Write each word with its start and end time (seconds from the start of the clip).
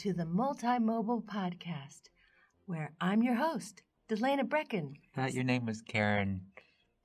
to 0.00 0.14
the 0.14 0.24
Multimobile 0.24 1.22
Podcast, 1.26 2.08
where 2.64 2.90
I'm 3.02 3.22
your 3.22 3.34
host, 3.34 3.82
Delana 4.08 4.48
Brecken. 4.48 4.94
Thought 5.14 5.34
your 5.34 5.44
name 5.44 5.66
was 5.66 5.82
Karen. 5.82 6.40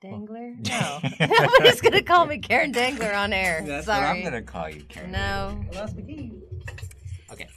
Dangler? 0.02 0.54
No. 0.66 1.00
Nobody's 1.20 1.82
going 1.82 1.92
to 1.92 2.00
call 2.00 2.24
me 2.24 2.38
Karen 2.38 2.72
Dangler 2.72 3.12
on 3.14 3.34
air. 3.34 3.62
That's 3.66 3.84
Sorry. 3.84 4.00
what 4.00 4.16
I'm 4.16 4.22
gonna 4.24 4.40
call 4.40 4.70
you, 4.70 4.82
Karen. 4.84 5.10
No. 5.12 5.62
Okay. 7.30 7.48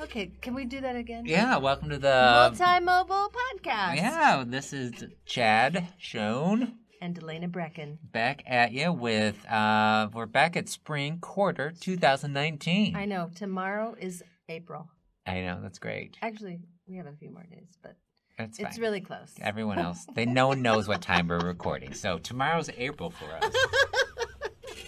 Okay, 0.00 0.32
can 0.40 0.52
we 0.52 0.64
do 0.64 0.80
that 0.80 0.96
again? 0.96 1.26
Yeah. 1.26 1.56
Welcome 1.58 1.90
to 1.90 1.98
the. 1.98 2.08
Multimobile 2.08 3.28
Podcast. 3.30 3.94
yeah. 3.94 4.42
This 4.44 4.72
is 4.72 5.04
Chad 5.26 5.86
Schoen 5.96 6.80
And 7.04 7.14
Delana 7.14 7.50
Brecken. 7.50 7.98
back 8.12 8.42
at 8.46 8.72
you 8.72 8.90
with. 8.90 9.44
uh 9.44 10.08
We're 10.14 10.24
back 10.24 10.56
at 10.56 10.70
spring 10.70 11.18
quarter 11.20 11.70
2019. 11.78 12.96
I 12.96 13.04
know, 13.04 13.30
tomorrow 13.34 13.94
is 14.00 14.24
April. 14.48 14.88
I 15.26 15.42
know 15.42 15.60
that's 15.60 15.78
great. 15.78 16.16
Actually, 16.22 16.60
we 16.88 16.96
have 16.96 17.06
a 17.06 17.12
few 17.12 17.28
more 17.30 17.42
days, 17.42 17.76
but 17.82 17.96
That's 18.38 18.58
it's 18.58 18.76
fine. 18.76 18.80
really 18.80 19.00
close. 19.02 19.34
Everyone 19.38 19.78
else, 19.80 20.06
they 20.14 20.24
no 20.24 20.48
one 20.48 20.62
knows 20.62 20.88
what 20.88 21.02
time 21.02 21.28
we're 21.28 21.40
recording. 21.40 21.92
So 21.92 22.16
tomorrow's 22.16 22.70
April 22.74 23.10
for 23.10 23.26
us. 23.26 23.54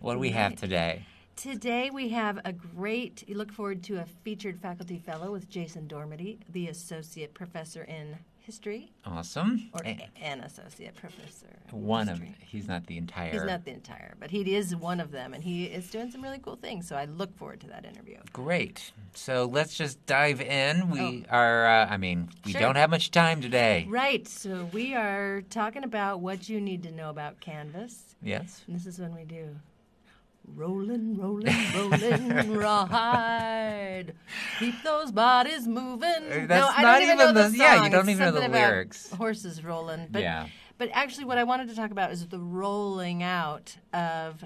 what 0.00 0.14
do 0.14 0.18
we 0.18 0.30
have 0.30 0.56
today? 0.56 1.06
Today 1.36 1.90
we 1.90 2.08
have 2.08 2.40
a 2.44 2.52
great, 2.52 3.22
you 3.28 3.36
look 3.36 3.52
forward 3.52 3.84
to 3.84 4.00
a 4.00 4.06
featured 4.24 4.60
faculty 4.60 4.98
fellow 4.98 5.30
with 5.30 5.48
Jason 5.48 5.86
Dormady, 5.86 6.38
the 6.48 6.66
associate 6.66 7.32
professor 7.32 7.84
in 7.84 8.18
history, 8.42 8.92
Awesome. 9.04 9.70
or 9.72 9.80
Eh, 9.84 9.96
an 10.20 10.40
associate 10.40 10.94
professor. 10.96 11.46
One 11.70 12.08
of 12.08 12.18
history. 12.18 12.36
he's 12.44 12.68
not 12.68 12.86
the 12.86 12.98
entire. 12.98 13.32
He's 13.32 13.44
not 13.44 13.64
the 13.64 13.70
entire, 13.72 14.14
but 14.18 14.30
he 14.30 14.54
is 14.54 14.74
one 14.76 15.00
of 15.00 15.10
them, 15.12 15.32
and 15.34 15.42
he 15.44 15.64
is 15.66 15.90
doing 15.90 16.10
some 16.10 16.22
really 16.22 16.38
cool 16.38 16.56
things. 16.56 16.88
So 16.88 16.96
I 16.96 17.04
look 17.06 17.36
forward 17.36 17.60
to 17.60 17.68
that 17.68 17.84
interview. 17.84 18.18
Great. 18.32 18.92
So 19.14 19.44
let's 19.46 19.76
just 19.76 20.04
dive 20.06 20.40
in. 20.40 20.90
We 20.90 21.24
are, 21.30 21.66
uh, 21.66 21.86
I 21.88 21.96
mean, 21.96 22.28
we 22.44 22.50
Oh. 22.50 22.52
Sure. 22.52 22.60
don't 22.60 22.76
have 22.76 22.90
much 22.90 23.10
time 23.10 23.40
today. 23.40 23.86
Right. 23.88 24.26
So 24.26 24.68
we 24.72 24.94
are 24.94 25.42
talking 25.42 25.84
about 25.84 26.20
what 26.20 26.48
you 26.48 26.60
need 26.60 26.82
to 26.84 26.90
know 26.92 27.10
about 27.10 27.40
Canvas, 27.40 28.16
Yes. 28.22 28.62
and 28.66 28.74
this 28.76 28.86
is 28.86 28.98
when 28.98 29.14
we 29.14 29.24
do. 29.24 29.56
Rolling, 30.44 31.16
rolling, 31.16 31.54
rolling, 31.74 32.52
ride. 32.58 34.12
Keep 34.58 34.82
those 34.82 35.12
bodies 35.12 35.66
moving. 35.66 36.08
Uh, 36.08 36.36
no, 36.40 36.46
that's 36.46 36.78
I 36.78 36.82
not 36.82 36.92
don't 36.94 37.02
even 37.02 37.16
know 37.18 37.22
even 37.30 37.34
the 37.36 37.48
the- 37.50 37.56
yeah, 37.56 37.84
you 37.84 37.90
don't 37.90 38.00
It's 38.08 38.08
even 38.20 38.34
know 38.34 38.40
the 38.40 38.48
lyrics. 38.48 39.10
Horses 39.12 39.64
rolling. 39.64 40.08
But, 40.10 40.22
Yeah. 40.22 40.46
But 40.78 40.90
actually, 40.92 41.26
what 41.26 41.38
I 41.38 41.44
wanted 41.44 41.68
to 41.68 41.76
talk 41.76 41.90
about 41.92 42.10
is 42.12 42.26
the 42.26 42.40
rolling 42.40 43.22
out 43.22 43.76
of 43.94 44.44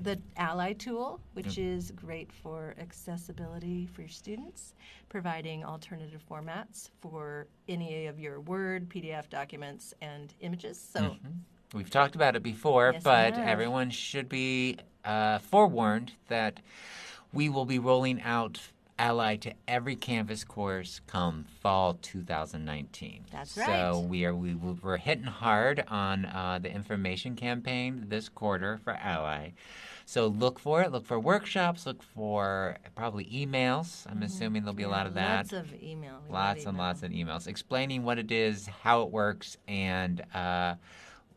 the 0.00 0.18
Ally 0.36 0.72
tool, 0.72 1.20
which 1.34 1.56
Mm. 1.56 1.76
is 1.76 1.90
great 1.90 2.32
for 2.32 2.74
accessibility 2.78 3.86
for 3.86 4.00
your 4.02 4.08
students, 4.08 4.74
providing 5.08 5.64
alternative 5.64 6.22
formats 6.30 6.90
for 7.00 7.46
any 7.68 8.06
of 8.06 8.18
your 8.18 8.40
Word, 8.40 8.88
PDF 8.88 9.28
documents, 9.28 9.92
and 10.00 10.32
images. 10.40 10.80
So, 10.80 11.00
Mm-hmm. 11.00 11.28
We've 11.72 11.90
talked 11.90 12.14
about 12.16 12.34
it 12.36 12.42
before, 12.42 12.90
Yes, 12.94 13.02
but 13.02 13.34
everyone 13.34 13.90
should 13.90 14.28
be 14.28 14.78
uh, 15.04 15.38
forewarned 15.38 16.12
that 16.28 16.60
we 17.32 17.48
will 17.48 17.64
be 17.64 17.78
rolling 17.78 18.20
out 18.22 18.60
Ally 18.98 19.36
to 19.36 19.54
every 19.68 19.94
Canvas 19.96 20.42
course 20.44 21.00
come 21.06 21.46
fall 21.62 21.94
2019. 22.02 23.24
That's 23.32 23.52
So 23.52 23.62
right. 23.62 23.94
we 23.94 24.24
are 24.24 24.34
we, 24.34 24.54
we're 24.54 24.96
hitting 24.98 25.24
hard 25.24 25.84
on 25.88 26.24
uh, 26.26 26.58
the 26.60 26.70
information 26.74 27.36
campaign 27.36 28.06
this 28.08 28.28
quarter 28.28 28.78
for 28.82 28.92
Ally. 28.94 29.50
So 30.04 30.26
look 30.26 30.58
for 30.58 30.82
it. 30.82 30.90
Look 30.90 31.06
for 31.06 31.20
workshops. 31.20 31.86
Look 31.86 32.02
for 32.02 32.76
probably 32.96 33.24
emails. 33.26 34.10
I'm 34.10 34.22
assuming 34.24 34.62
there'll 34.64 34.74
be 34.74 34.82
a 34.82 34.88
lot 34.88 35.06
of 35.06 35.14
that. 35.14 35.46
Mm-hmm. 35.46 35.56
Lots 35.56 35.72
of 35.72 35.82
email. 35.82 36.20
We 36.26 36.34
Lots 36.34 36.64
and 36.66 36.74
email. 36.74 36.84
lots 36.86 37.02
of 37.04 37.10
emails 37.12 37.46
explaining 37.46 38.02
what 38.02 38.18
it 38.18 38.32
is, 38.32 38.66
how 38.66 39.02
it 39.02 39.10
works, 39.10 39.56
and 39.68 40.20
uh, 40.34 40.74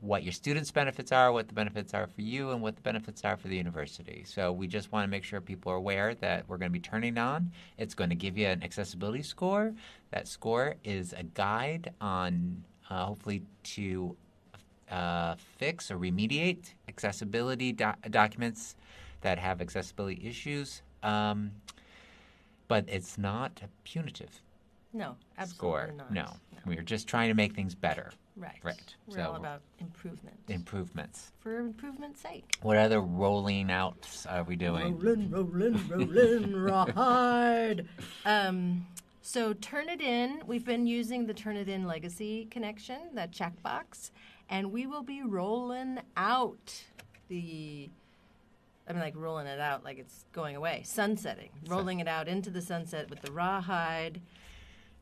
what 0.04 0.22
your 0.22 0.34
students' 0.34 0.70
benefits 0.70 1.14
are, 1.14 1.32
what 1.32 1.48
the 1.48 1.54
benefits 1.54 1.94
are 1.94 2.08
for 2.08 2.22
you, 2.22 2.52
and 2.52 2.62
what 2.62 2.76
the 2.76 2.82
benefits 2.82 3.24
are 3.24 3.38
for 3.38 3.48
the 3.48 3.56
university. 3.56 4.26
So 4.28 4.52
we 4.52 4.68
just 4.68 4.92
want 4.92 5.06
to 5.06 5.08
make 5.10 5.24
sure 5.24 5.40
people 5.40 5.72
are 5.72 5.78
aware 5.78 6.14
that 6.16 6.44
we're 6.50 6.58
going 6.58 6.70
to 6.70 6.74
be 6.74 6.82
turning 6.82 7.18
on. 7.18 7.52
It's 7.78 7.94
going 7.94 8.10
to 8.10 8.16
give 8.16 8.38
you 8.38 8.48
an 8.48 8.64
accessibility 8.64 9.24
score. 9.24 9.74
That 10.12 10.28
score 10.28 10.76
is 10.84 11.14
a 11.14 11.24
guide 11.24 11.94
on 12.02 12.66
uh, 12.90 13.06
hopefully 13.06 13.44
to 13.64 14.18
uh, 14.92 15.36
fix 15.58 15.90
or 15.90 15.98
remediate 15.98 16.74
accessibility 16.90 17.72
doc- 17.72 18.00
documents 18.10 18.76
that 19.22 19.40
have 19.40 19.62
accessibility 19.62 20.28
issues. 20.28 20.82
Um, 21.02 21.52
but 22.68 22.84
it's 22.90 23.18
not 23.18 23.62
punitive 23.86 24.42
No, 24.94 25.16
absolutely 25.38 25.58
score. 25.58 25.94
not. 25.98 26.12
No. 26.12 26.26
we 26.66 26.78
are 26.78 26.84
just 26.84 27.08
trying 27.10 27.28
to 27.30 27.34
make 27.34 27.54
things 27.56 27.76
better, 27.76 28.10
Right. 28.38 28.58
Right. 28.64 28.96
We're 29.08 29.18
So- 29.18 29.30
all 29.32 29.36
about 29.36 29.62
improvement. 29.80 30.38
improvements. 30.48 31.32
for 31.40 31.60
improvement's 31.60 32.22
sake. 32.22 32.46
What 32.62 32.78
other 32.78 33.02
rolling 33.02 33.70
outs 33.70 34.26
are 34.26 34.44
we 34.44 34.56
doing? 34.56 34.98
Rolling, 34.98 35.30
rolling, 35.30 35.88
rolling, 35.90 36.54
ride. 36.96 37.86
Um, 38.26 38.88
so 39.22 39.54
Turnitin. 39.54 40.44
We've 40.46 40.66
been 40.66 40.88
using 40.88 41.26
the 41.28 41.34
Turnitin 41.34 41.86
Legacy 41.86 42.46
connection, 42.46 43.14
that 43.14 43.32
checkbox, 43.32 44.12
and 44.50 44.72
we 44.72 44.86
will 44.88 45.04
be 45.04 45.22
rolling 45.22 46.00
out 46.18 46.84
the. 47.28 47.90
I 48.88 48.92
mean, 48.94 49.02
like 49.02 49.16
rolling 49.16 49.48
it 49.48 49.60
out 49.62 49.84
like 49.86 49.98
it's 49.98 50.26
going 50.34 50.56
away, 50.58 50.82
sunsetting, 50.86 51.50
rolling 51.68 52.00
it 52.00 52.08
out 52.08 52.28
into 52.28 52.50
the 52.50 52.62
sunset 52.62 53.10
with 53.10 53.22
the 53.22 53.32
rawhide. 53.32 54.20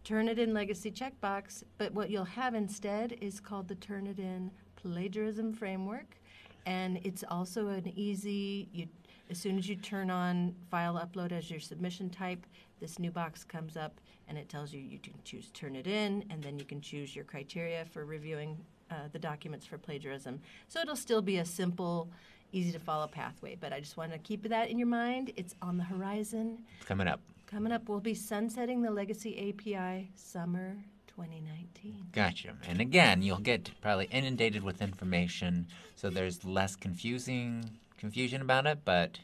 Turnitin 0.04 0.54
legacy 0.54 0.92
checkbox, 0.92 1.64
but 1.78 1.94
what 1.94 2.10
you'll 2.10 2.24
have 2.24 2.56
instead 2.56 3.18
is 3.22 3.40
called 3.40 3.68
the 3.68 3.76
Turnitin 3.76 4.50
plagiarism 4.76 5.54
framework, 5.54 6.18
and 6.66 7.00
it's 7.04 7.24
also 7.30 7.68
an 7.68 7.92
easy. 7.96 8.68
You, 8.74 8.88
as 9.30 9.38
soon 9.38 9.58
as 9.58 9.70
you 9.70 9.76
turn 9.76 10.10
on 10.10 10.56
file 10.70 10.96
upload 10.96 11.32
as 11.32 11.50
your 11.50 11.60
submission 11.60 12.10
type, 12.10 12.46
this 12.80 13.00
new 13.00 13.12
box 13.12 13.44
comes 13.44 13.78
up 13.78 14.02
and 14.28 14.38
it 14.38 14.50
tells 14.50 14.74
you 14.74 14.80
you 14.80 15.00
can 15.00 15.14
choose 15.24 15.52
Turnitin, 15.54 16.24
and 16.30 16.42
then 16.42 16.58
you 16.58 16.66
can 16.66 16.82
choose 16.82 17.16
your 17.16 17.26
criteria 17.26 17.86
for 17.86 18.06
reviewing 18.06 18.58
uh, 18.90 18.96
the 19.12 19.20
documents 19.20 19.66
for 19.66 19.78
plagiarism. 19.78 20.40
So 20.68 20.80
it'll 20.80 20.96
still 20.96 21.22
be 21.22 21.38
a 21.38 21.46
simple, 21.46 22.10
easy 22.52 22.72
to 22.72 22.80
follow 22.80 23.08
pathway. 23.08 23.56
But 23.60 23.74
I 23.74 23.80
just 23.80 23.98
want 23.98 24.14
to 24.14 24.20
keep 24.20 24.48
that 24.48 24.70
in 24.70 24.78
your 24.78 24.88
mind. 24.88 25.32
It's 25.36 25.56
on 25.62 25.78
the 25.78 25.84
horizon. 25.84 26.60
It's 26.78 26.88
coming 26.88 27.08
up. 27.08 27.20
Coming 27.52 27.74
up, 27.74 27.90
we'll 27.90 28.00
be 28.00 28.14
sunsetting 28.14 28.82
the 28.82 28.92
Legacy 28.92 29.50
API 29.50 30.10
summer 30.16 30.78
2019. 31.08 32.06
Gotcha. 32.14 32.54
And 32.68 32.80
again, 32.80 33.22
you'll 33.22 33.40
get 33.40 33.72
probably 33.82 34.06
inundated 34.06 34.64
with 34.64 34.82
information, 34.82 35.68
so 35.98 36.10
there's 36.10 36.46
less 36.46 36.78
confusing 36.78 37.72
confusion 37.98 38.42
about 38.42 38.68
it. 38.68 38.80
But 38.86 39.20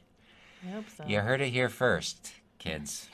I 0.68 0.72
hope 0.72 0.86
so. 0.90 1.06
you 1.08 1.20
heard 1.22 1.40
it 1.40 1.50
here 1.52 1.70
first, 1.70 2.34
kids. 2.60 3.08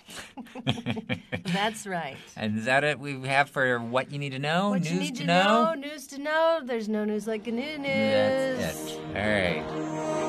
That's 1.45 1.85
right. 1.85 2.17
and 2.35 2.57
is 2.57 2.65
that 2.65 2.83
it? 2.83 2.99
We 2.99 3.21
have 3.27 3.51
for 3.51 3.77
what 3.79 4.11
you 4.11 4.17
need 4.17 4.31
to 4.31 4.39
know, 4.39 4.71
What 4.71 4.81
news 4.81 5.11
to, 5.11 5.17
to 5.17 5.25
know, 5.25 5.73
news 5.75 6.07
to 6.07 6.17
know. 6.19 6.61
There's 6.63 6.89
no 6.89 7.05
news 7.05 7.27
like 7.27 7.45
a 7.45 7.51
new 7.51 7.77
news. 7.77 8.57
That's 8.57 8.91
it. 8.93 8.99
All 9.09 9.13
right. 9.13 10.22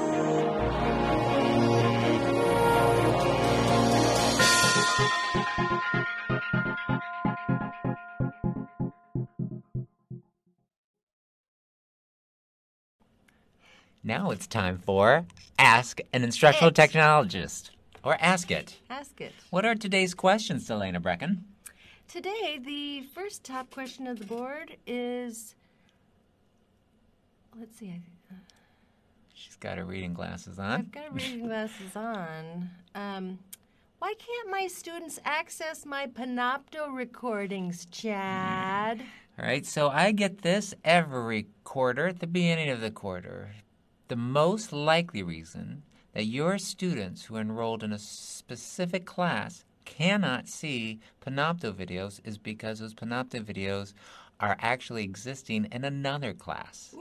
Now 14.06 14.33
it's 14.33 14.47
time 14.47 14.77
for 14.84 15.24
Ask 15.59 15.98
an 16.12 16.24
Instructional 16.24 16.68
It. 16.68 16.74
Technologist. 16.74 17.71
Or 18.03 18.18
Ask 18.21 18.51
It. 18.51 18.77
Ask 18.91 19.18
it. 19.22 19.33
What 19.48 19.65
are 19.65 19.74
today's 19.74 20.12
questions, 20.12 20.68
Delana 20.68 21.01
Brecken? 21.01 21.39
Today, 22.06 22.60
the 22.62 23.06
first 23.15 23.45
top 23.45 23.71
question 23.71 24.06
of 24.06 24.18
the 24.18 24.27
board 24.27 24.77
is. 24.86 25.54
Let's 27.59 27.78
see. 27.78 27.95
She's 29.33 29.56
got 29.56 29.78
her 29.78 29.86
reading 29.86 30.12
glasses 30.12 30.59
on. 30.59 30.80
I've 30.80 30.92
got 30.92 31.04
her 31.04 31.10
reading 31.12 31.47
glasses 31.47 31.97
on. 31.97 32.68
Um, 32.95 33.39
why 34.01 34.12
can't 34.18 34.51
my 34.51 34.66
students 34.66 35.18
access 35.24 35.86
my 35.86 36.06
Panopto 36.09 36.95
recordings, 36.95 37.86
Chad? 37.86 39.01
All 39.39 39.47
right, 39.47 39.65
so 39.65 39.89
I 39.89 40.12
get 40.12 40.42
this 40.42 40.74
every 40.84 41.47
quarter 41.65 42.09
at 42.09 42.21
the 42.21 42.27
beginning 42.27 42.68
of 42.68 42.83
the 42.83 42.91
quarter. 42.91 43.53
The 44.09 44.16
most 44.16 44.72
likely 44.72 45.22
reason 45.22 45.83
that 46.12 46.27
your 46.27 46.59
students 46.59 47.24
who 47.24 47.36
are 47.36 47.41
enrolled 47.41 47.83
in 47.83 47.92
a 47.92 47.98
specific 47.98 49.06
class 49.06 49.65
cannot 49.86 50.47
see 50.47 51.01
Panopto 51.24 51.72
videos 51.72 52.21
is 52.22 52.36
because 52.36 52.80
those 52.80 52.95
Panopto 52.95 53.42
videos 53.42 53.95
are 54.41 54.56
actually 54.60 55.04
existing 55.04 55.66
in 55.72 55.84
another 55.84 56.34
class. 56.34 56.95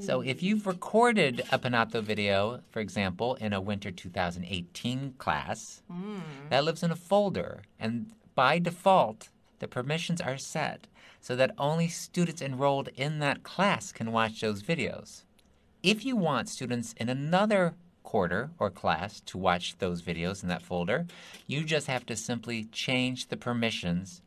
So 0.00 0.20
if 0.20 0.42
you've 0.42 0.66
recorded 0.66 1.42
a 1.52 1.58
Panopto 1.58 2.02
video, 2.02 2.60
for 2.70 2.80
example, 2.80 3.36
in 3.36 3.52
a 3.52 3.60
winter 3.60 3.92
2018 3.92 5.14
class, 5.18 5.82
hmm. 5.88 6.18
that 6.48 6.64
lives 6.64 6.82
in 6.82 6.90
a 6.90 6.96
folder. 6.96 7.62
And 7.78 8.10
by 8.34 8.58
default, 8.58 9.28
the 9.60 9.68
permissions 9.68 10.20
are 10.20 10.38
set 10.38 10.88
so 11.20 11.36
that 11.36 11.54
only 11.56 11.86
students 11.86 12.42
enrolled 12.42 12.88
in 12.96 13.20
that 13.20 13.44
class 13.44 13.92
can 13.92 14.10
watch 14.10 14.40
those 14.40 14.62
videos. 14.62 15.22
If 15.82 16.04
you 16.04 16.14
want 16.14 16.48
students 16.50 16.94
in 16.98 17.08
another 17.08 17.74
quarter 18.02 18.50
or 18.58 18.70
class 18.70 19.20
to 19.20 19.38
watch 19.38 19.78
those 19.78 20.02
videos 20.02 20.42
in 20.42 20.48
that 20.50 20.62
folder, 20.62 21.06
you 21.46 21.64
just 21.64 21.86
have 21.86 22.04
to 22.06 22.16
simply 22.16 22.64
change 22.64 23.28
the 23.28 23.36
permissions 23.36 24.20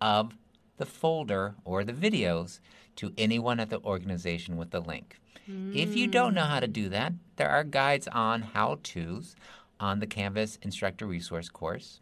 of 0.00 0.36
the 0.76 0.86
folder 0.86 1.54
or 1.64 1.82
the 1.82 1.92
videos 1.92 2.60
to 2.96 3.12
anyone 3.18 3.58
at 3.58 3.70
the 3.70 3.80
organization 3.80 4.56
with 4.56 4.70
the 4.70 4.80
link. 4.80 5.18
If 5.46 5.94
you 5.94 6.06
don't 6.06 6.32
know 6.32 6.44
how 6.44 6.60
to 6.60 6.68
do 6.68 6.88
that, 6.88 7.12
there 7.36 7.50
are 7.50 7.64
guides 7.64 8.08
on 8.08 8.42
how 8.42 8.78
to's 8.82 9.36
on 9.78 9.98
the 9.98 10.06
Canvas 10.06 10.58
instructor 10.62 11.06
resource 11.06 11.48
course. 11.48 12.00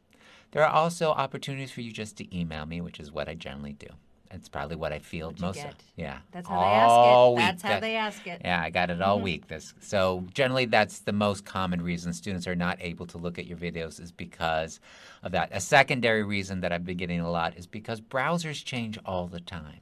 There 0.53 0.63
are 0.63 0.73
also 0.73 1.11
opportunities 1.11 1.73
for 1.73 1.81
you 1.81 1.93
just 1.93 2.17
to 2.19 2.39
email 2.39 2.67
me, 2.67 2.81
which 2.81 3.01
is 3.01 3.11
what 3.11 3.29
I 3.29 3.35
generally 3.35 3.73
do. 3.73 3.89
It's 4.33 4.49
probably 4.49 4.77
what 4.77 4.93
I 4.93 4.99
field 4.99 5.41
What'd 5.41 5.57
you 5.57 5.63
most 5.63 5.73
of. 5.73 5.75
Yeah. 5.97 6.19
That's 6.33 6.49
how 6.49 6.61
they 6.61 6.67
ask 6.67 6.91
all 6.91 7.33
it. 7.33 7.37
week. 7.37 7.45
That's 7.45 7.63
how 7.63 7.69
That- 7.69 7.81
they 7.81 7.97
ask 7.97 8.27
it. 8.27 8.41
yeah, 8.45 8.63
I 8.63 8.71
got 8.71 8.91
it 8.91 9.03
all 9.03 9.17
mm-hmm. 9.17 9.25
week. 9.25 9.49
This 9.49 9.75
so 9.81 10.25
generally 10.33 10.65
that's 10.65 11.01
the 11.01 11.13
most 11.13 11.45
common 11.45 11.83
reason 11.83 12.13
students 12.13 12.47
are 12.47 12.55
not 12.55 12.79
able 12.81 13.07
to 13.07 13.19
look 13.19 13.39
at 13.39 13.47
your 13.47 13.59
videos 13.59 14.01
is 14.01 14.11
because 14.11 14.81
of 15.23 15.33
that. 15.33 15.51
A 15.53 15.61
secondary 15.61 16.23
reason 16.23 16.61
that 16.61 16.73
I've 16.73 16.85
been 16.85 16.97
getting 16.97 17.21
a 17.21 17.31
lot 17.31 17.57
is 17.57 17.67
because 17.67 18.01
browsers 18.01 18.65
change 18.65 18.99
all 19.05 19.27
the 19.27 19.41
time. 19.41 19.81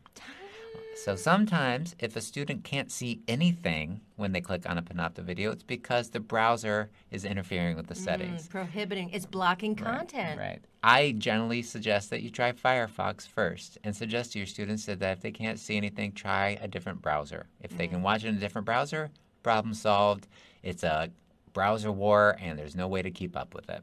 So 1.05 1.17
sometimes 1.17 1.97
if 1.99 2.14
a 2.14 2.20
student 2.20 2.62
can't 2.62 2.93
see 2.93 3.23
anything 3.26 4.02
when 4.17 4.32
they 4.32 4.43
click 4.43 4.69
on 4.69 4.76
a 4.76 4.82
Panopto 4.82 5.20
video, 5.20 5.50
it's 5.50 5.62
because 5.62 6.11
the 6.11 6.20
browser 6.20 6.91
is 7.11 7.25
interfering 7.25 7.75
with 7.75 7.87
the 7.87 7.94
settings. 7.94 8.47
Mm, 8.47 8.50
prohibiting. 8.50 9.08
It's 9.08 9.25
blocking 9.25 9.75
content. 9.75 10.38
Right. 10.38 10.61
I 10.82 11.12
generally 11.12 11.62
suggest 11.62 12.11
that 12.11 12.20
you 12.20 12.29
try 12.29 12.52
Firefox 12.52 13.26
first 13.26 13.79
and 13.82 13.97
suggest 13.97 14.32
to 14.32 14.41
your 14.41 14.47
students 14.47 14.85
that 14.85 15.00
if 15.02 15.23
they 15.23 15.31
can't 15.31 15.58
see 15.58 15.79
anything, 15.79 16.12
try 16.12 16.58
a 16.61 16.69
different 16.69 17.00
browser. 17.00 17.47
If 17.62 17.75
they 17.79 17.88
can 17.88 18.02
watch 18.02 18.25
it 18.25 18.29
in 18.29 18.35
a 18.35 18.41
different 18.41 18.67
browser, 18.67 19.11
problem 19.43 19.73
solved. 19.73 20.29
It's 20.62 20.82
a 20.82 21.08
browser 21.55 21.91
war 21.91 22.37
and 22.38 22.58
there's 22.58 22.76
no 22.76 22.88
way 22.88 23.00
to 23.00 23.11
keep 23.11 23.38
up 23.38 23.55
with 23.55 23.70
it. 23.70 23.82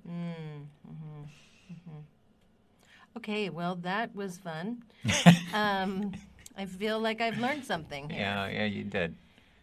Okay, 3.18 3.50
well, 3.50 3.76
that 3.78 4.16
was 4.16 4.38
fun. 4.38 4.84
um, 5.54 6.12
I 6.58 6.66
feel 6.66 7.00
like 7.00 7.22
I've 7.22 7.38
learned 7.38 7.64
something. 7.64 8.10
here. 8.10 8.20
Yeah, 8.20 8.48
yeah, 8.48 8.66
you 8.66 8.84
did. 8.84 9.16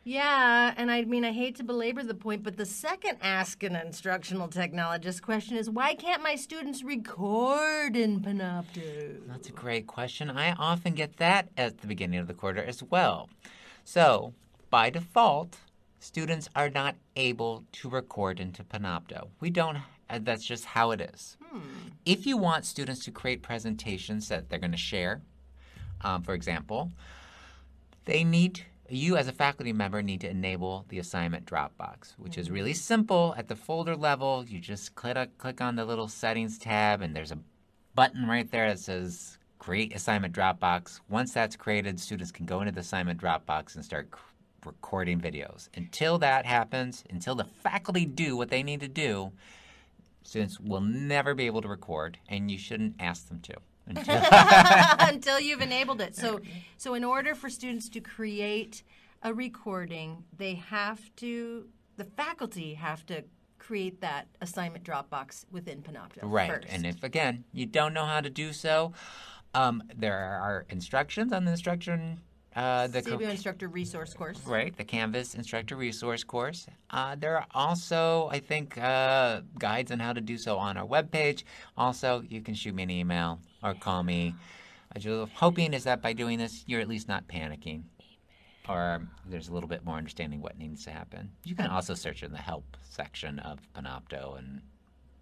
Yeah, 0.06 0.75
and 0.76 0.91
I 0.91 1.02
mean, 1.05 1.25
I 1.25 1.32
hate 1.32 1.56
to 1.56 1.64
belabor 1.64 2.02
the 2.02 2.14
point, 2.14 2.43
but 2.43 2.58
the 2.58 2.67
second 2.67 3.17
Ask 3.23 3.62
an 3.62 3.75
Instructional 3.75 4.49
Technologist 4.49 5.23
question 5.23 5.56
is 5.56 5.70
why 5.70 5.94
can't 5.94 6.23
my 6.23 6.37
students 6.37 6.85
record 6.85 7.96
in 7.96 8.20
Panopto? 8.20 9.26
That's 9.26 9.49
a 9.49 9.52
great 9.52 9.87
question. 9.87 10.31
I 10.31 10.52
often 10.52 10.93
get 10.93 11.17
that 11.17 11.49
at 11.56 11.79
the 11.79 11.87
beginning 11.87 12.20
of 12.20 12.26
the 12.26 12.35
quarter 12.35 12.62
as 12.62 12.82
well. 12.82 13.31
So, 13.85 14.35
by 14.69 14.91
default, 14.91 15.56
students 16.00 16.50
are 16.55 16.69
not 16.69 16.96
able 17.17 17.64
to 17.73 17.88
record 17.88 18.41
into 18.41 18.62
Panopto. 18.62 19.29
We 19.41 19.49
don't, 19.49 19.79
uh, 20.11 20.19
that's 20.20 20.44
just 20.44 20.67
how 20.67 20.91
it 20.91 21.00
is. 21.00 21.38
If 22.05 22.26
you 22.26 22.37
want 22.37 22.67
students 22.67 23.05
to 23.06 23.11
create 23.11 23.41
presentations 23.41 24.29
that 24.29 24.50
they're 24.50 24.58
going 24.58 24.73
to 24.73 24.76
share, 24.76 25.23
um, 26.05 26.23
for 26.23 26.35
example, 26.35 26.93
they 28.05 28.23
need 28.23 28.65
you 28.89 29.17
as 29.17 29.29
a 29.29 29.33
faculty 29.33 29.73
member 29.73 30.03
need 30.03 30.21
to 30.21 30.29
enable 30.29 30.85
the 30.89 30.99
assignment 30.99 31.47
Dropbox, 31.47 32.12
which 32.19 32.37
is 32.37 32.51
really 32.51 32.75
simple. 32.75 33.35
At 33.37 33.49
the 33.49 33.56
folder 33.56 33.97
level, 33.97 34.45
you 34.47 34.61
just 34.61 34.95
click 34.95 35.17
click 35.39 35.61
on 35.61 35.77
the 35.77 35.85
little 35.85 36.09
settings 36.09 36.59
tab, 36.59 37.01
and 37.01 37.17
there's 37.17 37.33
a 37.33 37.39
button 37.95 38.27
right 38.27 38.51
there 38.51 38.69
that 38.69 38.79
says 38.79 39.39
Create 39.59 39.95
Assignment 39.95 40.35
Dropbox. 40.35 41.01
Once 41.09 41.33
that's 41.33 41.56
created, 41.56 41.99
students 41.99 42.31
can 42.31 42.45
go 42.45 42.61
into 42.61 42.73
the 42.73 42.81
assignment 42.81 43.21
Dropbox 43.21 43.75
and 43.75 43.85
start 43.85 44.11
recording 44.67 45.21
videos. 45.21 45.69
Until 45.75 46.19
that 46.19 46.45
happens, 46.45 47.05
until 47.09 47.35
the 47.35 47.45
faculty 47.45 48.05
do 48.05 48.37
what 48.37 48.51
they 48.51 48.62
need 48.62 48.81
to 48.81 48.89
do, 48.89 49.33
students 50.23 50.61
will 50.61 50.81
never 50.81 51.35
be 51.35 51.47
able 51.47 51.62
to 51.62 51.69
record, 51.69 52.19
and 52.29 52.51
you 52.51 52.59
shouldn't 52.59 52.97
ask 53.01 53.29
them 53.29 53.41
to. 53.41 53.55
Until- 53.86 54.22
Until 54.98 55.40
you've 55.40 55.60
enabled 55.60 56.00
it. 56.00 56.16
So, 56.16 56.40
so 56.76 56.94
in 56.94 57.04
order 57.04 57.34
for 57.34 57.48
students 57.50 57.88
to 57.90 58.00
create 58.00 58.82
a 59.22 59.32
recording, 59.32 60.25
they 60.36 60.54
have 60.54 61.00
to, 61.16 61.66
the 61.96 62.04
faculty 62.04 62.75
have 62.75 63.04
to 63.06 63.25
create 63.58 64.00
that 64.02 64.26
assignment 64.42 64.84
Dropbox 64.84 65.46
within 65.50 65.81
Panopto 65.82 66.19
Right. 66.22 66.50
first. 66.50 66.69
And 66.70 66.84
if, 66.84 67.02
again, 67.02 67.44
you 67.52 67.64
don't 67.66 67.94
know 67.94 68.04
how 68.04 68.20
to 68.20 68.28
do 68.28 68.52
so, 68.52 68.92
um, 69.54 69.82
there 69.96 70.19
are 70.19 70.66
instructions 70.69 71.32
on 71.32 71.44
the 71.44 71.52
instruction. 71.52 72.20
Uh, 72.54 72.86
the 72.86 73.02
co- 73.02 73.19
Instructor 73.19 73.66
Resource 73.66 74.14
Course. 74.14 74.38
Right, 74.46 74.76
the 74.76 74.84
Canvas 74.84 75.34
Instructor 75.34 75.75
Resource 75.76 76.22
Course. 76.22 76.66
Uh, 76.90 77.16
there 77.19 77.36
are 77.36 77.46
also, 77.52 78.28
I 78.31 78.38
think, 78.38 78.78
uh, 78.78 79.40
guides 79.58 79.90
on 79.90 79.98
how 79.98 80.12
to 80.12 80.20
do 80.20 80.36
so 80.36 80.56
on 80.56 80.76
our 80.76 80.86
webpage. 80.86 81.42
Also, 81.76 82.22
you 82.28 82.42
can 82.42 82.54
shoot 82.54 82.75
me 82.75 82.84
an 82.84 82.90
email 82.90 83.40
or 83.64 83.75
call 83.75 84.02
me. 84.02 84.34
I'm 84.94 85.00
just 85.00 85.32
hoping 85.32 85.72
is 85.75 85.84
that 85.84 86.00
by 86.02 86.12
doing 86.12 86.38
this, 86.38 86.62
you're 86.69 86.81
at 86.81 86.87
least 86.88 87.08
not 87.08 87.26
panicking, 87.26 87.82
or 88.69 89.08
there's 89.26 89.49
a 89.49 89.52
little 89.52 89.69
bit 89.69 89.84
more 89.84 89.96
understanding 89.96 90.40
what 90.40 90.56
needs 90.58 90.84
to 90.84 90.90
happen. 90.90 91.32
You 91.44 91.55
can 91.56 91.66
also 91.66 91.94
search 91.94 92.22
in 92.22 92.31
the 92.31 92.38
help 92.38 92.76
section 92.88 93.38
of 93.40 93.58
Panopto 93.75 94.38
and 94.38 94.61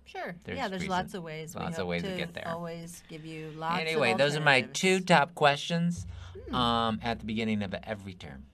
Sure. 0.04 0.34
There's 0.44 0.58
yeah, 0.58 0.68
there's 0.68 0.82
reason- 0.82 0.90
lots 0.90 1.14
of 1.14 1.22
ways. 1.22 1.54
lots 1.54 1.78
of 1.78 1.86
ways 1.86 2.02
to 2.02 2.14
get 2.16 2.34
there. 2.34 2.48
Always 2.48 3.02
give 3.08 3.24
you 3.24 3.50
lots. 3.56 3.80
of 3.80 3.86
anyway, 3.86 4.12
those 4.14 4.36
are 4.36 4.40
my 4.40 4.60
two 4.62 5.00
top 5.00 5.34
questions 5.34 6.06
um, 6.52 6.98
at 7.02 7.20
the 7.20 7.24
beginning 7.24 7.62
of 7.62 7.72
every 7.84 8.12
term. 8.12 8.44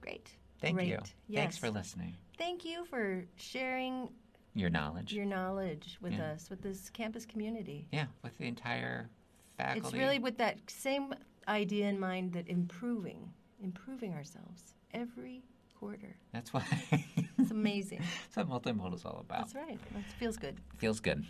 Great. 0.00 0.30
Thank 0.60 0.76
Great. 0.76 0.88
you. 0.88 0.98
Thanks 1.34 1.58
for 1.58 1.70
listening. 1.70 2.14
Thank 2.38 2.64
you 2.64 2.86
for 2.86 3.24
sharing 3.36 4.08
Your 4.54 4.70
knowledge. 4.70 5.12
your 5.12 5.26
knowledge 5.26 5.98
with 6.00 6.14
Yeah. 6.14 6.32
us, 6.32 6.48
with 6.48 6.62
this 6.62 6.88
campus 6.88 7.26
community. 7.26 7.88
yeah, 7.92 8.06
with 8.22 8.38
the 8.38 8.46
entire 8.46 9.10
faculty. 9.62 9.86
It's 9.88 9.94
really 9.96 10.18
with 10.18 10.38
that 10.38 10.58
same 10.68 11.14
idea 11.48 11.88
in 11.88 11.98
mind 11.98 12.32
that 12.34 12.48
improving, 12.48 13.30
improving 13.62 14.14
ourselves 14.14 14.74
every 14.92 15.42
quarter. 15.78 16.16
That's 16.32 16.52
why. 16.52 16.64
It's 17.38 17.50
amazing. 17.50 18.00
that's 18.34 18.48
what 18.48 18.62
multimodal 18.62 18.94
is 18.94 19.04
all 19.04 19.18
about. 19.18 19.40
That's 19.52 19.54
right. 19.56 19.78
That 19.94 20.04
feels 20.18 20.36
good. 20.36 20.60
Feels 20.78 21.00
good. 21.00 21.24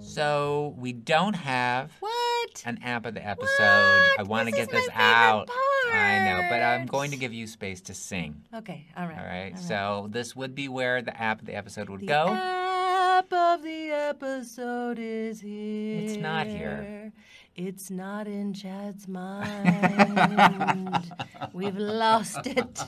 So 0.00 0.74
we 0.78 0.92
don't 0.92 1.34
have 1.34 1.92
What? 2.00 2.62
an 2.64 2.78
app 2.82 3.06
of 3.06 3.14
the 3.14 3.26
episode. 3.26 3.46
What? 3.58 4.20
I 4.20 4.22
want 4.26 4.48
to 4.48 4.52
get 4.52 4.70
this 4.70 4.86
favorite 4.86 5.46
I 5.92 6.24
know, 6.24 6.46
but 6.48 6.62
I'm 6.62 6.86
going 6.86 7.10
to 7.12 7.16
give 7.16 7.32
you 7.32 7.46
space 7.46 7.80
to 7.82 7.94
sing. 7.94 8.42
Okay. 8.54 8.86
All 8.96 9.06
right. 9.06 9.18
All 9.18 9.24
right. 9.24 9.44
all 9.46 9.50
right. 9.52 9.58
So 9.58 10.08
this 10.10 10.34
would 10.36 10.54
be 10.54 10.68
where 10.68 11.02
the 11.02 11.18
app 11.20 11.40
of 11.40 11.46
the 11.46 11.54
episode 11.54 11.88
would 11.90 12.00
The 12.00 12.06
go. 12.06 12.28
app 12.34 13.32
of 13.32 13.62
the 13.62 13.90
episode 13.90 14.98
is 14.98 15.40
here. 15.40 16.00
It's 16.02 16.16
not 16.16 16.46
here. 16.46 17.12
It's 17.56 17.90
not 17.90 18.28
in 18.28 18.54
Chad's 18.54 19.08
mind. 19.08 21.12
We've 21.52 21.76
lost 21.76 22.46
it. 22.46 22.84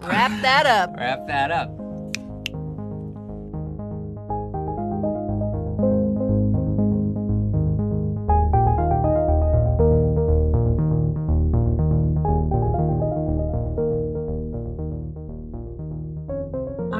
Wrap 0.00 0.42
that 0.42 0.66
up. 0.66 0.96
Wrap 0.96 1.26
that 1.26 1.50
up. 1.50 1.70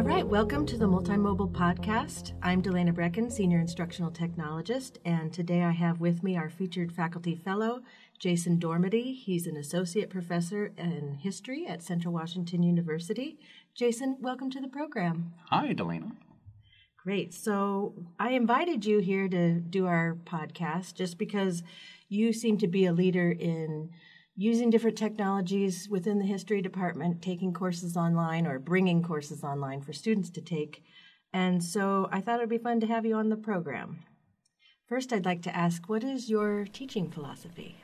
All 0.02 0.08
right, 0.08 0.26
welcome 0.26 0.66
to 0.66 0.76
the 0.76 0.88
Multimobile 0.88 1.52
Podcast. 1.52 2.32
I'm 2.42 2.60
Delana 2.60 2.92
Brecken, 2.92 3.30
Senior 3.30 3.60
Instructional 3.60 4.10
Technologist, 4.10 4.96
and 5.04 5.32
today 5.32 5.62
I 5.62 5.70
have 5.70 6.00
with 6.00 6.24
me 6.24 6.36
our 6.36 6.50
featured 6.50 6.90
faculty 6.90 7.36
fellow, 7.36 7.82
Jason 8.18 8.58
Dormady. 8.58 9.14
He's 9.14 9.46
an 9.46 9.56
Associate 9.56 10.10
Professor 10.10 10.72
in 10.76 11.18
History 11.22 11.68
at 11.68 11.84
Central 11.84 12.12
Washington 12.12 12.64
University. 12.64 13.38
Jason, 13.76 14.16
welcome 14.20 14.50
to 14.50 14.60
the 14.60 14.66
program. 14.66 15.34
Hi, 15.50 15.72
Delana. 15.72 16.16
Great. 17.00 17.32
So 17.32 17.94
I 18.18 18.30
invited 18.30 18.84
you 18.84 18.98
here 18.98 19.28
to 19.28 19.60
do 19.60 19.86
our 19.86 20.18
podcast 20.24 20.94
just 20.94 21.16
because 21.16 21.62
you 22.08 22.32
seem 22.32 22.58
to 22.58 22.66
be 22.66 22.86
a 22.86 22.92
leader 22.92 23.30
in 23.30 23.90
using 24.42 24.70
different 24.70 24.98
technologies 24.98 25.88
within 25.88 26.18
the 26.18 26.24
history 26.24 26.60
department, 26.60 27.22
taking 27.22 27.52
courses 27.52 27.96
online 27.96 28.44
or 28.44 28.58
bringing 28.58 29.00
courses 29.00 29.44
online 29.44 29.80
for 29.80 29.92
students 29.92 30.30
to 30.30 30.40
take. 30.40 30.82
And 31.32 31.62
so 31.62 32.08
I 32.10 32.20
thought 32.20 32.40
it 32.40 32.42
would 32.42 32.48
be 32.48 32.58
fun 32.58 32.80
to 32.80 32.88
have 32.88 33.06
you 33.06 33.14
on 33.14 33.28
the 33.28 33.36
program. 33.36 34.00
First, 34.88 35.12
I'd 35.12 35.24
like 35.24 35.42
to 35.42 35.56
ask 35.56 35.88
what 35.88 36.02
is 36.02 36.28
your 36.28 36.64
teaching 36.64 37.08
philosophy? 37.08 37.76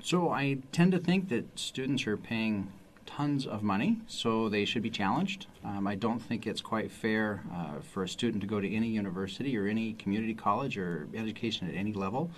So 0.00 0.30
I 0.30 0.58
tend 0.70 0.92
to 0.92 0.98
think 0.98 1.30
that 1.30 1.58
students 1.58 2.06
are 2.06 2.16
paying 2.16 2.72
tons 3.04 3.44
of 3.44 3.64
money, 3.64 3.98
so 4.06 4.48
they 4.48 4.64
should 4.64 4.82
be 4.82 4.90
challenged. 4.90 5.46
Um, 5.64 5.88
I 5.88 5.96
don't 5.96 6.20
think 6.20 6.46
it's 6.46 6.60
quite 6.60 6.92
fair 6.92 7.42
uh, 7.52 7.80
for 7.80 8.04
a 8.04 8.08
student 8.08 8.40
to 8.42 8.46
go 8.46 8.60
to 8.60 8.72
any 8.72 8.88
university 8.88 9.58
or 9.58 9.66
any 9.66 9.94
community 9.94 10.34
college 10.34 10.78
or 10.78 11.08
education 11.12 11.68
at 11.68 11.74
any 11.74 11.92
level 11.92 12.30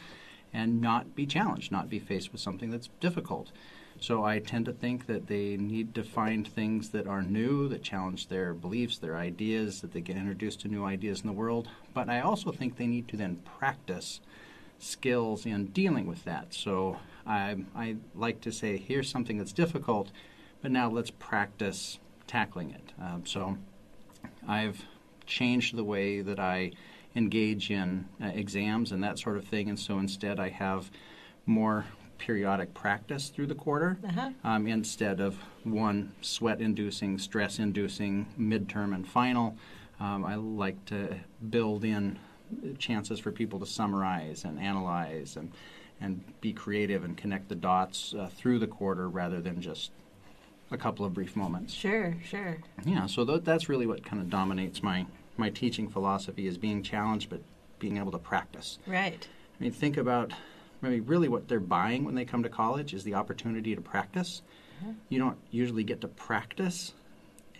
and 0.52 0.80
not 0.80 1.14
be 1.14 1.26
challenged, 1.26 1.70
not 1.70 1.88
be 1.88 1.98
faced 1.98 2.32
with 2.32 2.40
something 2.40 2.70
that's 2.70 2.88
difficult. 3.00 3.52
So 4.00 4.24
I 4.24 4.38
tend 4.38 4.66
to 4.66 4.72
think 4.72 5.06
that 5.06 5.26
they 5.26 5.56
need 5.56 5.94
to 5.96 6.04
find 6.04 6.46
things 6.46 6.90
that 6.90 7.08
are 7.08 7.22
new, 7.22 7.68
that 7.68 7.82
challenge 7.82 8.28
their 8.28 8.54
beliefs, 8.54 8.98
their 8.98 9.16
ideas, 9.16 9.80
that 9.80 9.92
they 9.92 10.00
get 10.00 10.16
introduced 10.16 10.60
to 10.60 10.68
new 10.68 10.84
ideas 10.84 11.20
in 11.20 11.26
the 11.26 11.32
world. 11.32 11.68
But 11.94 12.08
I 12.08 12.20
also 12.20 12.52
think 12.52 12.76
they 12.76 12.86
need 12.86 13.08
to 13.08 13.16
then 13.16 13.40
practice 13.58 14.20
skills 14.78 15.44
in 15.44 15.66
dealing 15.66 16.06
with 16.06 16.24
that. 16.24 16.54
So 16.54 16.98
I, 17.26 17.56
I 17.74 17.96
like 18.14 18.40
to 18.42 18.52
say, 18.52 18.76
here's 18.76 19.10
something 19.10 19.36
that's 19.36 19.52
difficult, 19.52 20.12
but 20.62 20.70
now 20.70 20.88
let's 20.88 21.10
practice 21.10 21.98
tackling 22.28 22.70
it. 22.70 22.92
Um, 23.02 23.26
so 23.26 23.58
I've 24.46 24.84
changed 25.26 25.74
the 25.74 25.84
way 25.84 26.20
that 26.20 26.38
I 26.38 26.70
engage 27.16 27.70
in 27.70 28.06
uh, 28.22 28.26
exams 28.26 28.92
and 28.92 29.02
that 29.02 29.18
sort 29.18 29.36
of 29.36 29.44
thing, 29.44 29.68
and 29.68 29.78
so 29.78 29.98
instead 29.98 30.38
I 30.38 30.48
have 30.50 30.90
more 31.46 31.86
periodic 32.18 32.74
practice 32.74 33.28
through 33.28 33.46
the 33.46 33.54
quarter 33.54 33.96
Uh-huh. 34.04 34.30
um, 34.44 34.66
instead 34.66 35.20
of 35.20 35.36
one 35.64 36.12
sweat 36.20 36.60
inducing, 36.60 37.18
stress 37.18 37.58
inducing 37.58 38.26
midterm 38.38 38.94
and 38.94 39.06
final. 39.06 39.56
Um, 40.00 40.24
I 40.24 40.34
like 40.36 40.84
to 40.86 41.16
build 41.50 41.84
in 41.84 42.18
chances 42.78 43.18
for 43.20 43.30
people 43.32 43.58
to 43.60 43.66
summarize 43.66 44.44
and 44.44 44.58
analyze 44.58 45.36
and, 45.36 45.52
and 46.00 46.24
be 46.40 46.52
creative 46.52 47.04
and 47.04 47.16
connect 47.16 47.48
the 47.48 47.54
dots 47.54 48.14
uh, 48.18 48.28
through 48.36 48.58
the 48.58 48.66
quarter 48.66 49.08
rather 49.08 49.40
than 49.40 49.60
just 49.60 49.90
a 50.70 50.76
couple 50.76 51.04
of 51.04 51.14
brief 51.14 51.34
moments. 51.36 51.72
Sure, 51.72 52.16
sure. 52.24 52.58
Yeah, 52.84 53.06
so 53.06 53.24
th- 53.24 53.42
that's 53.44 53.68
really 53.68 53.86
what 53.86 54.04
kind 54.04 54.20
of 54.20 54.28
dominates 54.28 54.82
my, 54.82 55.06
my 55.38 55.50
teaching 55.50 55.88
philosophy 55.88 56.46
is 56.46 56.58
being 56.58 56.82
challenged 56.82 57.30
but 57.30 57.40
being 57.78 57.96
able 57.96 58.12
to 58.12 58.18
practice. 58.18 58.78
Right. 58.86 59.26
I 59.58 59.62
mean, 59.62 59.72
think 59.72 59.96
about 59.96 60.32
maybe 60.82 61.00
really 61.00 61.28
what 61.28 61.48
they're 61.48 61.60
buying 61.60 62.04
when 62.04 62.14
they 62.14 62.24
come 62.24 62.42
to 62.42 62.48
college 62.48 62.94
is 62.94 63.04
the 63.04 63.14
opportunity 63.14 63.74
to 63.74 63.80
practice. 63.80 64.42
You 65.08 65.18
don't 65.18 65.36
usually 65.50 65.82
get 65.82 66.00
to 66.02 66.08
practice 66.08 66.94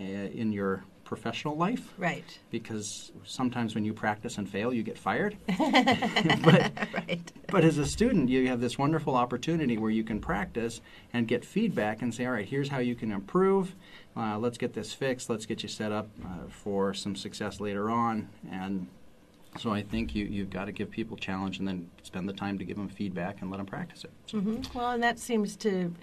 uh, 0.01 0.05
in 0.05 0.53
your 0.53 0.85
professional 1.09 1.57
life 1.57 1.95
Right. 1.97 2.39
because 2.51 3.11
sometimes 3.25 3.75
when 3.75 3.83
you 3.83 3.95
practice 3.95 4.37
and 4.37 4.47
fail, 4.47 4.75
you 4.75 4.83
get 4.83 4.99
fired. 4.99 5.39
but, 6.45 6.71
Right. 6.93 7.33
but 7.49 7.65
as 7.65 7.79
a 7.79 7.87
student, 7.87 8.29
you 8.29 8.47
have 8.49 8.61
this 8.61 8.77
wonderful 8.77 9.15
opportunity 9.17 9.79
where 9.79 9.91
you 9.91 10.05
can 10.05 10.21
practice 10.21 10.83
and 11.15 11.27
get 11.27 11.47
feedback 11.47 12.03
and 12.03 12.15
say, 12.15 12.27
all 12.27 12.33
right, 12.33 12.47
here's 12.47 12.69
how 12.69 12.79
you 12.79 12.95
can 12.95 13.11
improve. 13.11 13.75
Uh, 14.15 14.39
let's 14.39 14.59
get 14.59 14.75
this 14.75 14.93
fixed. 14.93 15.31
Let's 15.31 15.47
get 15.47 15.63
you 15.63 15.69
set 15.71 15.93
up 15.93 16.09
uh, 16.23 16.49
for 16.51 16.93
some 16.93 17.17
success 17.17 17.59
later 17.59 17.89
on. 17.91 18.29
And 18.51 18.87
so 19.59 19.73
I 19.73 19.81
think 19.83 20.15
you, 20.15 20.27
you've 20.27 20.51
got 20.51 20.67
to 20.67 20.73
give 20.73 20.91
people 20.91 21.17
challenge 21.17 21.59
and 21.59 21.67
then 21.67 21.89
spend 22.03 22.29
the 22.29 22.35
time 22.35 22.59
to 22.59 22.65
give 22.65 22.77
them 22.77 22.91
feedback 22.91 23.41
and 23.41 23.51
let 23.51 23.57
them 23.57 23.67
practice 23.67 24.05
it. 24.05 24.11
So, 24.27 24.41
hmm 24.41 24.61
Well, 24.75 24.91
and 24.91 25.03
that 25.03 25.19
seems 25.19 25.57
to 25.57 25.95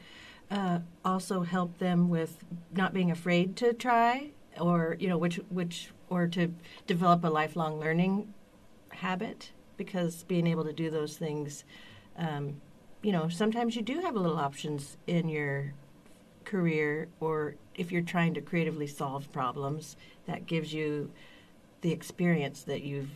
uh, 0.49 0.79
also 1.03 1.41
help 1.43 1.77
them 1.77 2.09
with 2.09 2.43
not 2.73 2.91
being 2.91 3.11
afraid 3.11 3.55
to 3.57 3.71
try, 3.73 4.31
or 4.59 4.97
you 4.99 5.07
know, 5.07 5.17
which 5.17 5.39
which 5.49 5.89
or 6.09 6.27
to 6.27 6.53
develop 6.87 7.23
a 7.23 7.29
lifelong 7.29 7.79
learning 7.79 8.33
habit. 8.89 9.51
Because 9.77 10.23
being 10.23 10.47
able 10.47 10.63
to 10.63 10.71
do 10.71 10.89
those 10.89 11.17
things, 11.17 11.65
um, 12.17 12.61
you 13.01 13.11
know, 13.11 13.27
sometimes 13.27 13.75
you 13.75 13.81
do 13.81 13.99
have 13.99 14.15
a 14.15 14.19
little 14.19 14.37
options 14.37 14.95
in 15.05 15.27
your 15.27 15.73
career, 16.45 17.09
or 17.19 17.55
if 17.75 17.91
you're 17.91 18.01
trying 18.01 18.33
to 18.35 18.41
creatively 18.41 18.87
solve 18.87 19.29
problems, 19.33 19.97
that 20.27 20.45
gives 20.45 20.73
you 20.73 21.11
the 21.81 21.91
experience 21.91 22.63
that 22.63 22.83
you've 22.83 23.11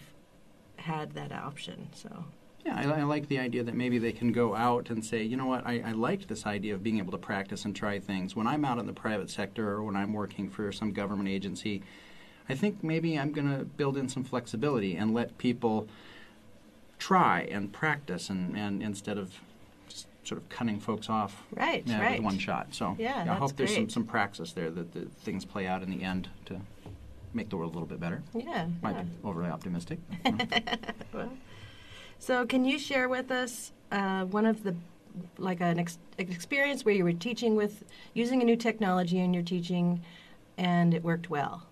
had 0.75 1.13
that 1.13 1.31
option. 1.31 1.88
So. 1.93 2.25
Yeah, 2.70 2.94
I, 2.94 3.00
I 3.00 3.04
like 3.04 3.28
the 3.28 3.40
idea 3.40 3.64
that 3.64 3.74
maybe 3.76 3.98
they 3.98 4.12
can 4.12 4.32
go 4.32 4.56
out 4.56 4.90
and 4.90 5.04
say, 5.04 5.24
you 5.24 5.38
know 5.38 5.46
what, 5.46 5.66
I, 5.66 5.82
I 5.86 5.92
liked 5.92 6.28
this 6.28 6.46
idea 6.46 6.74
of 6.76 6.84
being 6.84 6.98
able 7.00 7.12
to 7.12 7.18
practice 7.18 7.66
and 7.66 7.76
try 7.76 8.00
things. 8.00 8.36
When 8.36 8.48
I'm 8.48 8.64
out 8.66 8.78
in 8.78 8.86
the 8.86 8.94
private 8.94 9.30
sector 9.30 9.70
or 9.70 9.84
when 9.84 9.96
I'm 9.96 10.14
working 10.14 10.50
for 10.50 10.72
some 10.72 10.92
government 10.92 11.30
agency, 11.30 11.84
I 12.48 12.56
think 12.56 12.84
maybe 12.84 13.18
I'm 13.18 13.32
going 13.32 13.50
to 13.58 13.66
build 13.66 13.98
in 13.98 14.10
some 14.10 14.24
flexibility 14.24 14.96
and 14.96 15.14
let 15.14 15.38
people 15.38 15.88
try 16.98 17.42
and 17.52 17.72
practice 17.72 18.30
and, 18.30 18.56
and 18.58 18.84
instead 18.84 19.18
of 19.18 19.34
just 19.88 20.08
sort 20.24 20.42
of 20.42 20.50
cutting 20.50 20.80
folks 20.80 21.10
off 21.10 21.44
Right, 21.56 21.84
yeah, 21.86 22.02
right. 22.02 22.18
with 22.20 22.26
one 22.26 22.38
shot. 22.38 22.68
So 22.72 22.96
Yeah, 23.00 23.26
I 23.30 23.36
hope 23.36 23.56
there's 23.56 23.72
some, 23.72 23.84
great. 23.84 23.92
some 23.92 24.04
praxis 24.06 24.52
there 24.54 24.70
that 24.70 24.92
the 24.94 25.06
things 25.22 25.46
play 25.46 25.66
out 25.66 25.82
in 25.82 25.90
the 25.90 26.04
end 26.04 26.30
to 26.46 26.60
make 27.34 27.50
the 27.50 27.58
world 27.58 27.72
a 27.72 27.74
little 27.74 27.88
bit 27.88 28.00
better. 28.00 28.22
Yeah. 28.34 28.68
Might 28.82 28.96
yeah. 28.96 29.04
be 29.04 29.10
overly 29.24 29.50
optimistic. 29.50 30.00
you 30.26 30.32
know. 30.32 30.46
Well, 31.14 31.32
so, 32.30 32.46
can 32.46 32.64
you 32.64 32.78
share 32.78 33.10
with 33.10 33.32
us 33.32 33.72
uh, 33.92 34.24
one 34.26 34.46
of 34.46 34.62
the, 34.62 34.76
like 35.40 35.62
an, 35.62 35.80
ex- 35.80 35.98
experience 36.20 36.86
where 36.86 36.94
you 36.94 37.04
were 37.04 37.12
teaching 37.12 37.56
with 37.56 37.84
using 38.14 38.40
a 38.40 38.46
new 38.46 38.56
technology 38.56 39.18
in 39.18 39.34
your 39.34 39.42
teaching, 39.42 40.04
and 40.56 40.94
it 40.94 41.04
worked 41.04 41.32
well? 41.32 41.64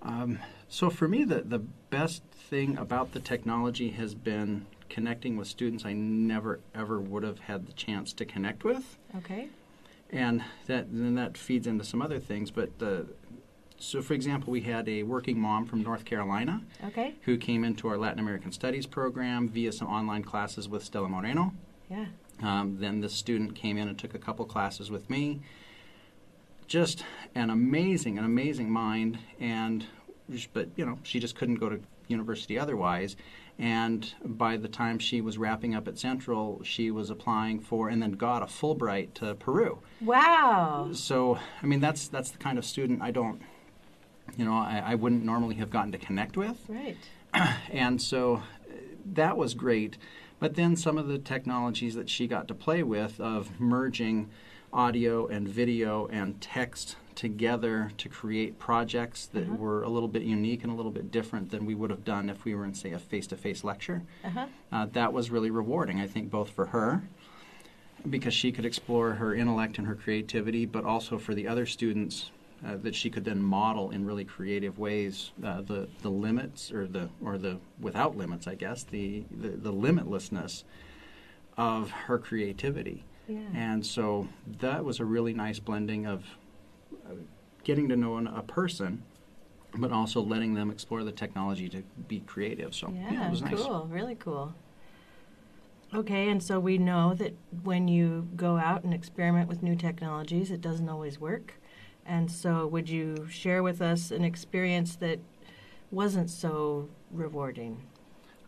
Um, 0.00 0.38
so 0.70 0.88
for 0.88 1.06
me, 1.06 1.24
the, 1.24 1.42
the 1.42 1.58
best 1.58 2.22
thing 2.32 2.78
about 2.78 3.12
the 3.12 3.20
technology 3.20 3.90
has 3.90 4.14
been 4.14 4.64
connecting 4.88 5.36
with 5.36 5.46
students 5.46 5.84
I 5.84 5.92
never 5.92 6.60
ever 6.74 6.98
would 6.98 7.22
have 7.22 7.40
had 7.40 7.66
the 7.66 7.74
chance 7.74 8.14
to 8.14 8.24
connect 8.24 8.64
with, 8.64 8.96
Okay. 9.18 9.50
and 10.08 10.42
that 10.68 10.86
then 10.90 11.16
that 11.16 11.36
feeds 11.36 11.66
into 11.66 11.84
some 11.84 12.00
other 12.00 12.18
things. 12.18 12.50
But 12.50 12.78
the 12.78 13.08
so, 13.80 14.00
for 14.02 14.14
example, 14.14 14.52
we 14.52 14.60
had 14.60 14.88
a 14.88 15.02
working 15.02 15.40
mom 15.40 15.64
from 15.66 15.82
North 15.82 16.04
Carolina 16.04 16.62
Okay. 16.84 17.14
who 17.22 17.36
came 17.36 17.64
into 17.64 17.88
our 17.88 17.96
Latin 17.96 18.18
American 18.20 18.52
Studies 18.52 18.86
program 18.86 19.48
via 19.48 19.72
some 19.72 19.88
online 19.88 20.22
classes 20.22 20.68
with 20.68 20.84
Stella 20.84 21.08
Moreno. 21.08 21.52
Yeah. 21.90 22.06
Um, 22.42 22.76
then 22.78 23.00
this 23.00 23.12
student 23.14 23.54
came 23.54 23.76
in 23.76 23.88
and 23.88 23.98
took 23.98 24.14
a 24.14 24.18
couple 24.18 24.44
classes 24.44 24.90
with 24.90 25.10
me. 25.10 25.40
Just 26.66 27.04
an 27.34 27.50
amazing, 27.50 28.16
an 28.18 28.24
amazing 28.24 28.70
mind, 28.70 29.18
and 29.40 29.86
but 30.52 30.68
you 30.76 30.86
know 30.86 30.98
she 31.02 31.18
just 31.18 31.34
couldn't 31.34 31.56
go 31.56 31.68
to 31.68 31.80
university 32.06 32.58
otherwise. 32.58 33.16
And 33.58 34.14
by 34.24 34.56
the 34.56 34.68
time 34.68 34.98
she 34.98 35.20
was 35.20 35.36
wrapping 35.36 35.74
up 35.74 35.86
at 35.88 35.98
Central, 35.98 36.62
she 36.64 36.90
was 36.90 37.10
applying 37.10 37.60
for 37.60 37.88
and 37.90 38.00
then 38.00 38.12
got 38.12 38.42
a 38.42 38.46
Fulbright 38.46 39.12
to 39.14 39.34
Peru. 39.34 39.80
Wow. 40.00 40.90
So 40.92 41.38
I 41.62 41.66
mean 41.66 41.80
that's 41.80 42.06
that's 42.08 42.30
the 42.30 42.38
kind 42.38 42.56
of 42.56 42.64
student 42.64 43.02
I 43.02 43.10
don't, 43.10 43.42
you 44.36 44.44
know, 44.44 44.52
I, 44.54 44.82
I 44.86 44.94
wouldn't 44.94 45.24
normally 45.24 45.56
have 45.56 45.70
gotten 45.70 45.92
to 45.92 45.98
connect 45.98 46.36
with 46.36 46.56
Right. 46.68 46.96
and 47.70 48.00
so 48.00 48.42
that 49.12 49.36
was 49.36 49.54
great. 49.54 49.96
But 50.38 50.54
then 50.56 50.74
some 50.76 50.96
of 50.98 51.06
the 51.08 51.18
technologies 51.18 51.94
that 51.94 52.08
she 52.08 52.26
got 52.26 52.48
to 52.48 52.54
play 52.54 52.82
with 52.82 53.20
of 53.20 53.60
merging 53.60 54.30
audio 54.72 55.26
and 55.26 55.46
video 55.48 56.06
and 56.06 56.40
text 56.40 56.96
together 57.14 57.92
to 57.98 58.08
create 58.08 58.58
projects 58.58 59.26
that 59.26 59.42
Uh-huh. 59.48 59.56
were 59.56 59.82
a 59.82 59.88
little 59.88 60.08
bit 60.08 60.22
unique 60.22 60.62
and 60.62 60.72
a 60.72 60.74
little 60.76 60.92
bit 60.92 61.10
different 61.10 61.50
than 61.50 61.66
we 61.66 61.74
would 61.74 61.90
have 61.90 62.04
done 62.04 62.30
if 62.30 62.44
we 62.44 62.54
were 62.54 62.64
in, 62.64 62.72
say, 62.74 62.92
a 62.92 62.98
face 62.98 63.26
to 63.28 63.36
face 63.36 63.62
lecture. 63.64 64.02
Uh 64.24 64.30
huh. 64.30 64.46
Uh, 64.72 64.86
that 64.92 65.12
was 65.12 65.30
really 65.30 65.50
rewarding, 65.50 66.00
I 66.00 66.06
think, 66.06 66.30
both 66.30 66.50
for 66.50 66.66
her, 66.66 67.02
because 68.08 68.32
she 68.32 68.50
could 68.52 68.64
explore 68.64 69.14
her 69.14 69.34
intellect 69.34 69.76
and 69.76 69.86
her 69.86 69.94
creativity, 69.94 70.64
but 70.64 70.84
also 70.84 71.18
for 71.18 71.34
the 71.34 71.46
other 71.46 71.66
students 71.66 72.30
uh, 72.66 72.76
that 72.82 72.94
she 72.94 73.10
could 73.10 73.24
then 73.24 73.42
model 73.42 73.90
in 73.90 74.04
really 74.04 74.24
creative 74.24 74.78
ways 74.78 75.32
uh, 75.42 75.62
the 75.62 75.88
the 76.02 76.10
limits 76.10 76.70
or 76.70 76.86
the 76.86 77.08
or 77.24 77.38
the 77.38 77.58
without 77.80 78.16
limits, 78.16 78.46
I 78.46 78.54
guess, 78.54 78.82
the 78.84 79.24
the, 79.30 79.48
the 79.48 79.72
limitlessness 79.72 80.64
of 81.56 81.90
her 81.90 82.18
creativity. 82.18 83.04
Yeah. 83.28 83.38
And 83.54 83.86
so 83.86 84.28
that 84.60 84.84
was 84.84 84.98
a 84.98 85.04
really 85.04 85.32
nice 85.32 85.58
blending 85.58 86.06
of 86.06 86.24
uh, 87.06 87.14
getting 87.64 87.88
to 87.88 87.96
know 87.96 88.16
an, 88.16 88.26
a 88.26 88.42
person, 88.42 89.02
but 89.76 89.92
also 89.92 90.20
letting 90.20 90.54
them 90.54 90.70
explore 90.70 91.04
the 91.04 91.12
technology 91.12 91.68
to 91.68 91.82
be 92.08 92.20
creative. 92.20 92.74
So 92.74 92.92
Yeah, 92.92 93.26
it 93.26 93.30
was 93.30 93.42
nice. 93.42 93.54
cool, 93.54 93.88
really 93.90 94.16
cool. 94.16 94.54
Okay, 95.92 96.28
and 96.28 96.42
so 96.42 96.60
we 96.60 96.78
know 96.78 97.14
that 97.14 97.34
when 97.64 97.88
you 97.88 98.28
go 98.36 98.56
out 98.56 98.84
and 98.84 98.94
experiment 98.94 99.48
with 99.48 99.62
new 99.62 99.74
technologies, 99.74 100.50
it 100.50 100.60
doesn't 100.60 100.88
always 100.88 101.18
work. 101.18 101.54
And 102.06 102.30
so, 102.30 102.66
would 102.66 102.88
you 102.88 103.28
share 103.30 103.62
with 103.62 103.80
us 103.80 104.10
an 104.10 104.24
experience 104.24 104.96
that 104.96 105.20
wasn't 105.90 106.30
so 106.30 106.88
rewarding? 107.10 107.82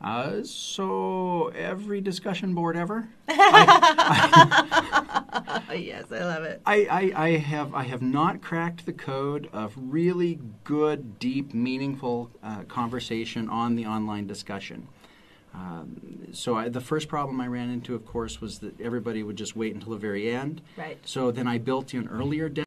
Uh, 0.01 0.43
so 0.43 1.53
every 1.55 2.01
discussion 2.01 2.55
board 2.55 2.77
ever, 2.77 3.09
yes, 3.29 3.39
I 6.11 6.11
love 6.11 6.43
it. 6.43 6.61
I, 6.67 6.87
I, 6.91 7.25
I 7.25 7.29
have 7.37 7.73
I 7.73 7.85
have 7.85 8.03
not 8.03 8.43
cracked 8.43 8.85
the 8.85 8.93
code 8.93 9.49
of 9.53 9.75
really 9.77 10.41
good, 10.65 11.21
deep, 11.21 11.55
meaningful 11.55 12.33
uh, 12.43 12.65
conversation 12.65 13.49
on 13.49 13.77
the 13.77 13.87
online 13.87 14.27
discussion. 14.27 14.89
Um, 15.55 16.29
so 16.33 16.57
I, 16.57 16.69
the 16.69 16.81
first 16.81 17.09
problem 17.09 17.41
I 17.41 17.47
ran 17.47 17.71
into, 17.71 17.95
of 17.95 18.07
course, 18.07 18.41
was 18.41 18.61
that 18.61 18.81
everybody 18.81 19.23
would 19.23 19.37
just 19.37 19.55
wait 19.55 19.75
until 19.75 19.93
the 19.93 19.99
very 19.99 20.31
end. 20.31 20.63
Right. 20.77 20.99
So 21.05 21.31
then 21.31 21.47
I 21.47 21.59
built 21.59 21.95
in 21.95 22.09
earlier 22.09 22.49